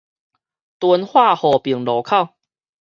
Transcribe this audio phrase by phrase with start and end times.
[0.79, 2.29] 敦化和平路口